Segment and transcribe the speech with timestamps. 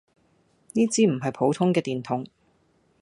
[0.73, 2.25] 呢支唔係普通嘅電筒